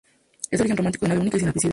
[0.49, 1.69] Es de origen románico de nave única y sin ábside.